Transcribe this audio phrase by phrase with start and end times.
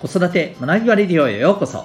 [0.00, 1.84] 子育て学びバレディオへようこそ。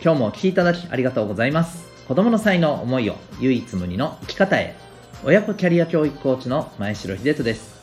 [0.00, 1.88] 今日もお聴きいただきありがとうございます。
[2.06, 4.76] 子供の才能思いを唯一無二の生き方へ。
[5.24, 7.82] 親子キャリア教育コーチの前城秀人です。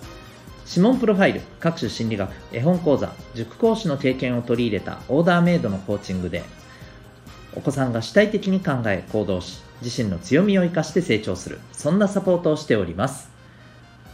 [0.66, 6.46] 指紋プロファイル各種心理学絵本講座塾講師の経験を取り入れたオーダーメイドのコーチングで
[7.54, 11.60] お子さんが主体的に考え行動し自身の強みを生かして成長する。
[11.74, 13.30] そんなサポートをしております。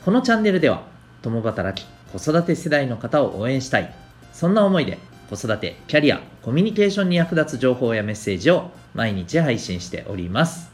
[0.04, 0.82] このチャンネルでは
[1.22, 3.94] 共働き子育て世代の方を応援したい。
[4.34, 4.98] そんな思いで
[5.32, 10.70] 子育て、キャリア、コミュニケーションに役立つ情報やメッセージを毎日配信しております。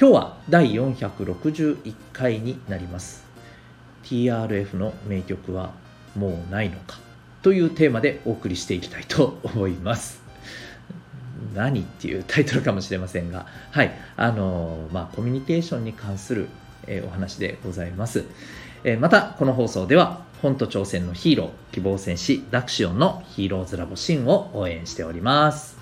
[0.00, 3.26] 今日は第461回になります。
[4.04, 5.72] TRF の名曲は
[6.14, 7.00] もうないのか
[7.42, 10.22] というテーマでお送りしていきたいと思います。
[11.52, 16.48] 何っていうタイトルかもしれませんが、はい、あのまあ、コミュニケーションに関する、
[16.86, 18.24] え、お話でございます。
[18.84, 25.78] え、また、この放送では、本と挑戦のヒーロー、希望戦士、ダクシオンのヒーローズラボシンを応援しております。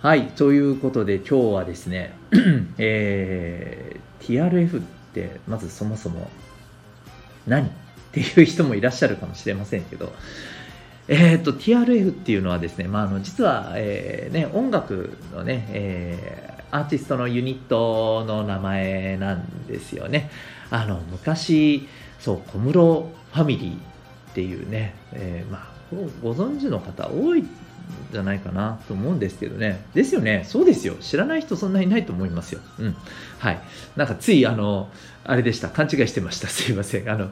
[0.00, 2.14] はい、ということで今日はですね、
[2.78, 6.30] えー、TRF ってまずそもそも
[7.46, 7.70] 何っ
[8.12, 10.12] ていう人もいらっしゃるかもしれませんけど、
[11.08, 20.30] えーと、TRF っていうのはですね、まあ、あの実は、えーね、音楽のね、え、アーティストのユニットの名前なんですよね。
[20.70, 21.86] あの昔
[22.18, 25.72] そう小室ファミリーっていうね、えー、まあ
[26.22, 27.44] ご存知の方多い
[28.10, 29.84] じゃないかなと思うんですけどね。
[29.94, 30.44] ですよね。
[30.46, 30.94] そうですよ。
[31.00, 32.60] 知らない人そんなにいないと思いますよ。
[32.78, 32.96] うん。
[33.38, 33.60] はい。
[33.96, 34.88] なんかつい、あの、
[35.24, 35.68] あれでした。
[35.68, 36.48] 勘違いしてました。
[36.48, 37.10] すいません。
[37.10, 37.28] あの、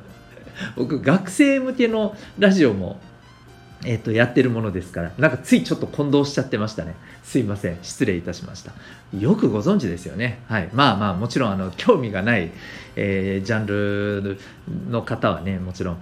[0.77, 3.00] 僕、学生向けのラジオも
[3.84, 6.94] えっ、と、やってるものですから、なんかついちょっと混同しちゃってましたね。
[7.22, 7.78] すいません。
[7.82, 8.72] 失礼いたしました。
[9.18, 10.40] よくご存知ですよね。
[10.48, 10.68] はい。
[10.72, 12.50] まあまあ、もちろん、あの、興味がない、
[12.96, 14.38] えー、ジャンル
[14.90, 15.98] の方はね、もちろん、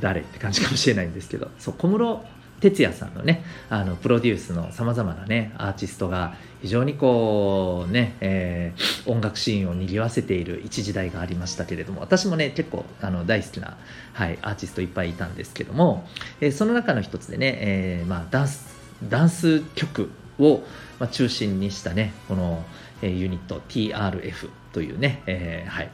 [0.00, 2.24] 誰って感じかもしれないんですけど、そう、小室
[2.60, 13.76] 哲也さんのね、あの、プロデュースのさまざまなね、アーティストが非常にこう、ね、えー、音楽シーンを賑わせている一時代がありましたけれども、私もね、結構あの大好きな、
[14.12, 16.08] はい、アーティストいっぱいいたんですけども、
[16.40, 18.66] えー、その中の一つでね、えー、まあ、ダンス、
[19.08, 20.62] ダンス曲を、
[20.98, 22.64] まあ、中心にしたね、この、
[23.02, 25.90] えー、ユニット TRF というね、えー、はい。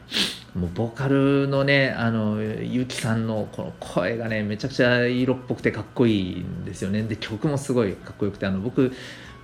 [0.55, 7.03] もうボーカルのね、あの、ゆきさんのこの声がね、めちゃくちゃ色っぽくてかっこいいんですよね。
[7.03, 8.93] で、曲もすごいかっこよくて、あの、僕、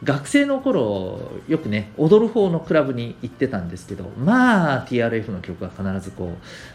[0.03, 6.31] 学生の頃よくね踊る方のクラブに行ってたんですけどまあ TRF の曲は必ずこう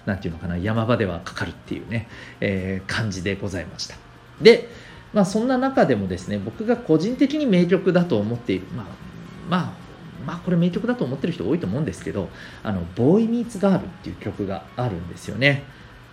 [0.06, 2.08] 何て言うのかな山場ではかかるっていうね、
[2.40, 3.96] えー、感じでございました
[4.42, 4.70] で
[5.12, 8.86] まあそんな中でもですね僕が個人的に名曲だと思っているまあ
[9.50, 9.85] まあ
[10.26, 12.30] まあこれ名曲だと思ってる人多いと思うんですけど
[12.64, 15.64] あの「ボーイ・ミーツ・ガール」っていう曲があるんですよね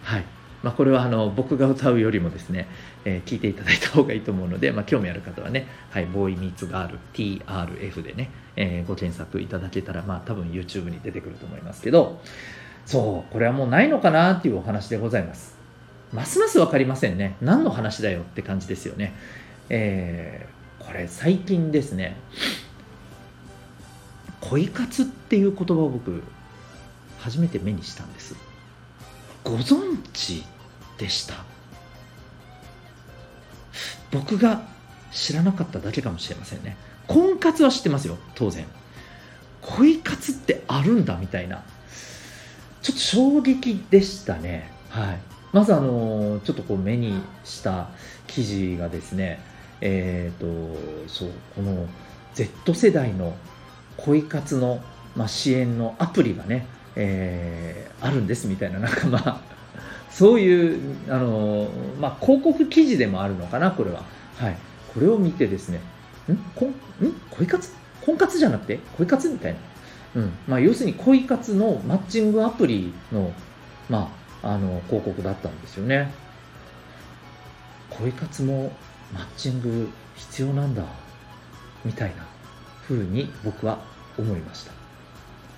[0.02, 0.24] はい
[0.62, 2.68] まあ、これはあの僕が歌うよりもですね、
[3.04, 12.20] えー、聞いていただいた方がいいと思うので、まあ、興味ある方はね、はい、ボーイミーツガール TRF でね、えー、ご検索いただけたら、まあ、多分 YouTube に出てくると思いますけど、
[12.86, 15.56] そう、これはもうないのかなっていうお話でございます。
[16.12, 17.36] ますます分かりませんね。
[17.40, 19.14] 何の話だよって感じですよね。
[19.68, 22.16] えー、これ最近ですね、
[24.42, 26.22] 恋活っていう言葉を僕、
[27.19, 28.34] 初めて目にしたんです。
[29.44, 30.44] ご存知
[30.98, 31.34] でした？
[34.10, 34.62] 僕が
[35.10, 36.76] 知らなかっただけかもしれませんね。
[37.06, 38.66] 婚活は知ってますよ当然。
[39.62, 41.62] 恋活ってあるんだみたいな。
[42.82, 44.70] ちょっと衝撃でしたね。
[44.88, 45.19] はい。
[45.53, 47.91] まずあのちょっとこう目にした
[48.26, 49.41] 記事がですね
[49.80, 51.86] えっ、ー、とそうこの
[52.34, 53.36] Z 世代の
[54.04, 54.82] 恋活の、
[55.16, 59.40] まあ、支援のアプリがねえー、あるんですみたいな、なんかまあ、
[60.10, 61.68] そういう、あの
[61.98, 64.02] まあ、広告記事でもあるのかな、これは。
[64.36, 64.56] はい。
[64.92, 65.80] これを見てですね、
[66.30, 66.36] ん？
[66.54, 67.06] こん？
[67.06, 67.12] ん？
[67.30, 67.72] 恋活？
[68.04, 68.80] 婚活じゃなくて？
[68.98, 69.58] 恋活みたいな。
[70.16, 70.32] うん。
[70.46, 73.32] まあ、要するに恋活のマッチングアプリの、
[73.88, 74.10] ま
[74.42, 76.12] あ、あの、広告だったんですよね。
[77.88, 78.72] 恋活も
[79.15, 80.82] マッチング必要なんだ、
[81.84, 82.27] みたいな
[82.86, 83.78] 風に僕は
[84.18, 84.72] 思いました。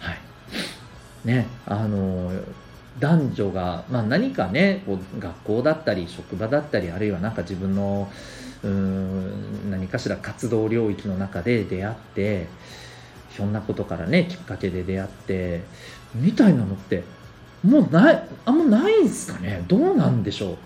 [0.01, 0.19] はい。
[1.25, 2.33] ね、あの
[3.01, 8.11] 男女が、まあ、何かねこう学校だったり職場だったりあるいは何か自分の
[8.63, 12.47] うん何かしら活動領域の中で出会って
[13.31, 15.63] ひょんなことからねきっかけで出会って
[16.15, 17.03] みたいなのって
[17.65, 19.65] もうないあんまないんすかね？
[19.67, 20.57] どうなんでしょう？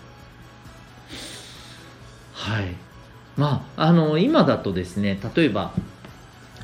[2.35, 2.75] はい
[3.37, 5.73] まああの今だとですね例えば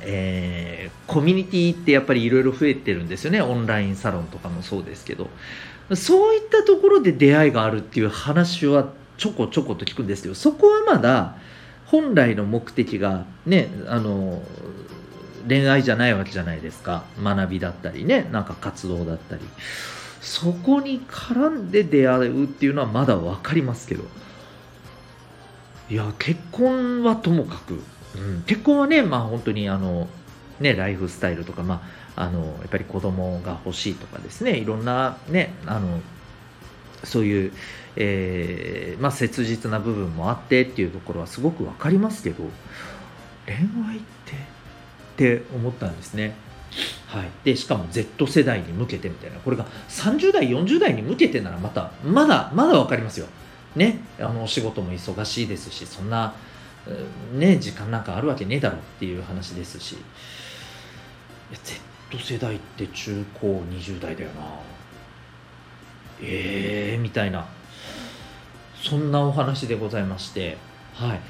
[0.02, 3.40] えー、コミュニティってやっぱりいろいろ増えてるんですよね。
[3.42, 5.28] オンラインサロンとかもそうですけど。
[5.94, 11.36] そういったところで出会いがあるっていう話はちょこちょこと聞くんですけどそこはまだ
[11.86, 14.42] 本来の目的がねあの
[15.46, 17.04] 恋愛じゃないわけじゃないですか。
[17.22, 19.42] 学びだったりねなんか活動だったり。
[20.20, 24.04] そこに絡んで出会うっていうのはまだ分かりますけど。
[25.90, 27.74] いや結婚はともかく、
[28.16, 30.08] うん、結婚はねまあ本当にあの
[30.60, 31.82] ねライフスタイルとかま
[32.16, 36.00] ああのやっぱり子供が欲しいとかですねいろんなねあの
[37.04, 37.52] そういう、
[37.96, 42.44] えー、まあ、切実な部分もあってっていうところはすごく分かりますけど
[43.46, 43.56] 恋
[43.86, 46.34] 愛ってって思ったんですね。
[47.06, 53.26] はい、でしかも Z 世代に向けてみたいなこれが30代40代に向けてならまたまだまだ分かりますよ。
[53.76, 56.34] ねあのお仕事も忙しいですしそんな
[57.32, 59.96] ね時間なんかあるわけねえだろっていう話ですし
[61.52, 64.42] や Z 世代って中高20代だよな。
[66.20, 67.46] ええー、みたいな。
[68.82, 70.56] そんなお話でございまして。
[70.94, 71.20] はい。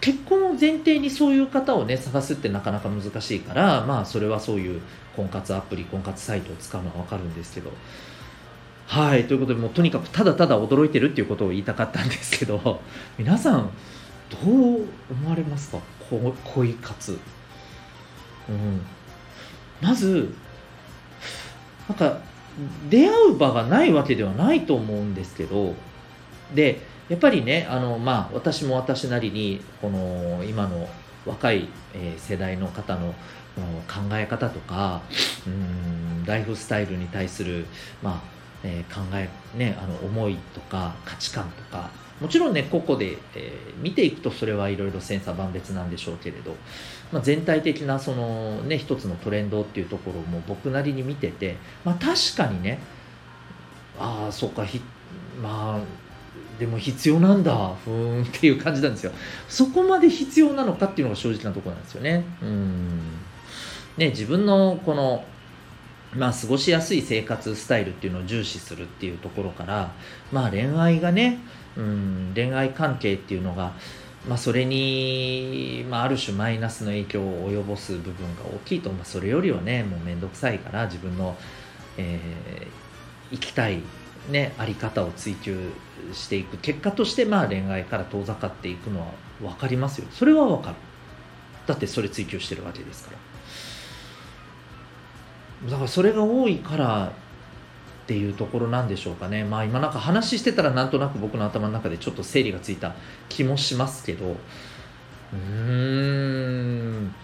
[0.00, 4.80] 結婚を前提にそういう方をね探すってなかなか難しいからまあそれはそういう
[5.16, 7.72] 婚活アプリ婚活サイトを使うのは分かるんですけど。
[8.86, 9.26] はい。
[9.26, 12.80] ということでもうとにかくただただ驚いてるっていうことを言いたかったんですけど
[13.18, 13.70] 皆さん
[14.30, 15.78] どう思われますか？
[16.08, 17.18] 恋活。
[18.48, 18.80] うん。
[19.80, 20.34] まず
[21.88, 22.20] なんか
[22.88, 25.74] 出会う場がないわけではないと思うんですけど
[26.54, 30.88] でやっぱりねあの、まあ、私も私なりにこの今の
[31.24, 31.68] 若い、
[32.18, 33.12] 世代の方の
[33.88, 35.02] 考え方とか
[35.46, 37.66] うんライフスタイルに対する、
[38.02, 41.90] まあえ、考え、ね、あの思いとか価値観とか
[42.20, 46.54] もちろんね個々で、えー、見ていくとそれはいろいろ千差万別なんでしょうけれど、
[47.12, 52.78] まあ、全体的なそのね一つのトレンドっていうところも僕なりに見てて、まあ、確かにね
[53.98, 54.80] ああそうかひ
[55.42, 55.80] まあ
[56.58, 59.12] でも必要なんだふーんっていう感じなんですよ。
[59.46, 62.24] そこまで必要なのかっていうのが正直なところなんですよね。
[62.42, 62.98] うん。
[63.98, 65.24] ね自分のこの
[66.14, 69.92] まあ、過ごしやすい生活スタイルっていうのを重視するっていうところから、
[70.32, 71.38] まあ、恋愛がね、
[71.76, 73.72] うん、恋愛関係っていうのが、
[74.28, 81.36] まあ、それに、まあ、ある種マイナスの影響を及ぼす部分が大きいと、まあ、それよりはねもう面倒くさいから自分の、
[81.96, 83.80] えー、生きたい、
[84.30, 85.70] ね、あり方を追求
[86.12, 89.06] していく結果として、まあ、恋愛から遠ざかっていくのは
[89.40, 90.06] 分かりますよ。
[90.10, 90.76] それは分かる。
[91.66, 93.18] だってそれ追求してるわけですから。
[95.64, 99.44] だからそれが多いからっていうところなんでしょうかね。
[99.44, 102.94] まあ今なんか話してたらなんとなく僕の頭の中でちょっと整理がついた
[103.28, 104.36] 気もしますけど。
[105.32, 107.14] うーん。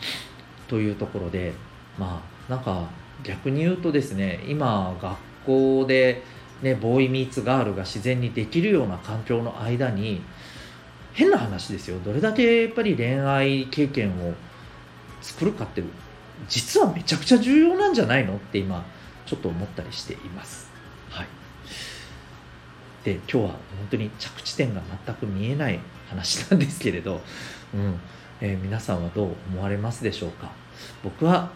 [0.73, 1.53] というところで
[1.99, 2.89] まあなんか
[3.23, 6.23] 逆に言うとですね今学校で
[6.63, 10.23] ねボーイミーツガールが自然にできるような環境の間に
[11.13, 11.99] 変な話ですよ。
[12.03, 14.33] どれだけやっぱり恋愛経験を
[15.21, 15.83] 作るかって
[16.49, 18.85] 実はめちゃくちゃ重要なんじゃないのって今
[19.27, 20.71] ちょっと思ったりしています。
[21.11, 21.27] はい、
[23.05, 23.59] で今日は本
[23.91, 25.79] 当に着地点が全く見えない
[26.09, 27.21] 話なんですけれど、
[27.75, 28.01] うん。
[28.45, 30.51] えー、皆さんはどう思われますでしょうか？
[31.05, 31.53] 僕は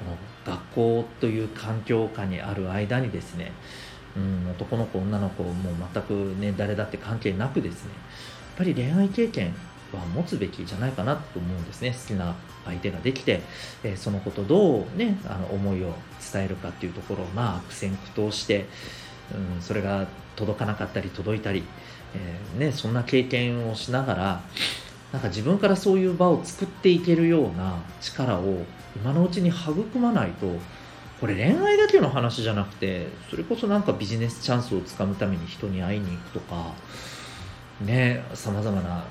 [0.00, 0.04] こ
[0.50, 3.52] の学校という環境下にある間にですね、
[4.16, 5.52] うん、男の子女の子も
[5.94, 9.54] 全くね誰だって関係なくですねやっぱり恋愛経験
[9.94, 11.90] は持つべきじゃないかなと思うんですね。
[11.90, 12.34] 好きな
[12.64, 13.40] 相手ができて、
[13.82, 15.94] えそのことどうねあの思いを
[16.32, 18.66] 伝えるかっていうところをまあ悪戦苦闘して、
[19.56, 21.62] うん、それが届かなかったり届いたり、
[22.14, 24.40] えー、ね、そんな経験をしながら
[25.12, 28.62] なんか自分からそういう場を作っていけるような力を
[28.96, 30.46] 今のうちに育まないと
[31.20, 36.72] これ恋愛だけの話じゃなくてそれこそなんかビジネスチャンスをつかむために人に会いに行くとか
[37.80, 39.04] ねさまざまなあの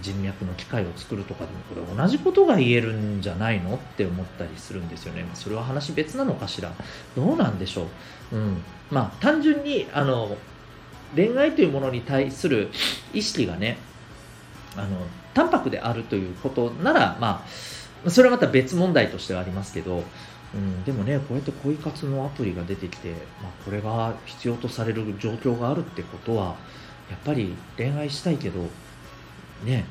[0.00, 5.26] 人脈の機会を作るとかでもこれ同じことが言えるんじゃないのって思ったりするんですよね。
[5.34, 6.72] それは話別なのかしら。
[7.16, 7.88] どうなんでしょ
[8.32, 10.36] う、うん、まあ単純にあの
[11.16, 12.70] 恋愛というものに対する
[13.12, 13.78] 意識がね
[14.76, 14.98] あの
[15.32, 17.44] 淡白であるということならま
[18.06, 20.02] あそれはまた別問題としてはありますけど
[20.54, 23.10] うん、でもねこうやって恋活のアプリが出てきて、
[23.42, 26.54] まあ、これが必要とされる状況があるってことは
[27.10, 28.68] やっぱり恋愛したいけど
[29.64, 29.84] ね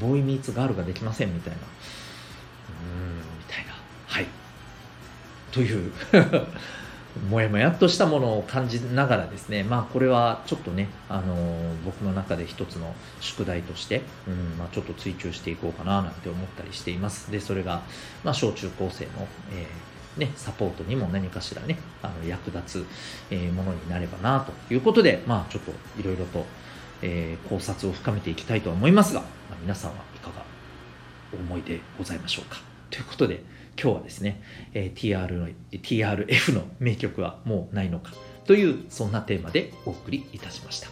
[0.00, 1.58] ボーイミーツガールができませんみたいな。
[1.60, 1.62] う
[2.84, 3.72] んみたいな。
[4.06, 4.26] はい。
[5.50, 5.92] という
[7.30, 17.32] もやもやっとしたものを感じながらですね、まあ、これはちょっとね、あのー、僕の中で一つの宿題として、うんまあ、ちょっと追求していこうかななんて思ったりしています。
[17.32, 17.82] で、それが、
[18.24, 19.66] まあ、小中高生の、え
[20.18, 22.86] ね、サポートにも何かしらね、あの役立つ、
[23.30, 26.44] えー、ものになればなということで、まあ、ちょっといろいろと
[27.00, 30.42] えー考察を深めていきたいと思いますが、まあ皆さんはいかが
[31.32, 32.58] お思いでございましょうか？
[32.90, 33.44] ということで、
[33.80, 34.42] 今日はですね、
[34.74, 38.12] えー TR の TRF の名曲はもうないのか？
[38.46, 40.88] という、そんなテーマでお送りいたしました。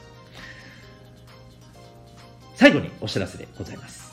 [2.54, 4.05] 最後にお知らせでございます。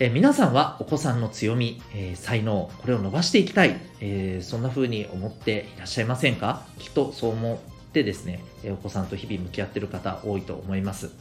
[0.00, 6.66] え皆さんはお子さんの強み、えー才能、これを伸ばしていきたい、えーそんな風に思っていらっしゃいませんか？
[6.80, 11.12] きっとそう思ってですね、えお子さんと日々向き合ってる方多いと思います。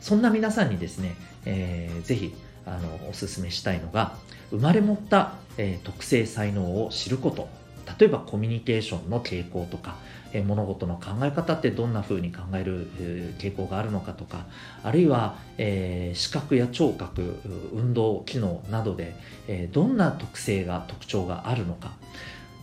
[0.00, 1.14] そんな皆さんにですね、
[1.44, 2.34] えーぜひ
[2.66, 4.16] あのお勧めしたいのが、
[4.50, 7.48] 生まれ持った、え特性才能を知ること。
[7.98, 9.96] 例えばコミュニケーションの傾向とか、
[10.32, 12.88] え物事の考え方ってどんな風に考える、
[13.38, 14.46] 傾向があるのかとか、
[14.82, 17.40] あるいは、えー視覚や聴覚、
[17.72, 19.14] 運動機能などで、
[19.48, 21.92] えどんな特性が特徴があるのか、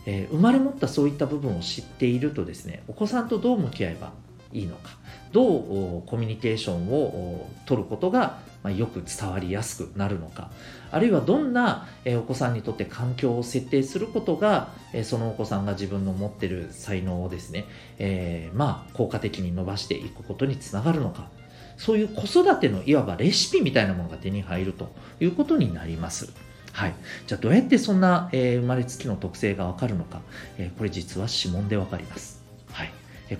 [0.06, 4.12] えー生まれ持ったそういった部分を知っているとですね、お子さんとどう向き合えば
[4.52, 4.90] いいのか、
[5.32, 10.50] どうコミュニケーションをお取ることが、まあ、よく伝わりやすくなるのか、
[10.90, 14.70] あるいはどんな、お子さんにとって環境を設定することが、
[15.04, 17.66] そのお子さんが自分の持ってる才能をですね、
[17.98, 21.28] えーまあ効果的に伸ばしていくことにつながるのか、
[21.76, 26.32] そういう子育てのいわばレシピみたいなものが手に入るということになります。
[26.72, 26.94] はい。
[27.26, 30.22] じゃあどうやってそんな、えー生まれつきの特性がわかるのか、
[30.56, 32.43] えーこれ実は指紋でわかります。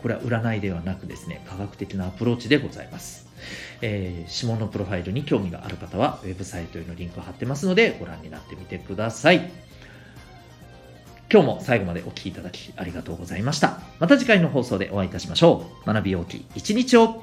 [0.02, 3.26] これは占いではなくですね、科学的なアプローチでございます。
[3.82, 9.50] えー指紋のプロファイルに興味がある方は、ウェブサイトへのリンクを貼ってますので、ご覧になってみてください。
[11.30, 13.80] 今日も最後までお聴きいただきありがとうございました。
[13.98, 15.86] また次回の放送でお会いいたしましょう。
[15.86, 17.22] 学びようき一日を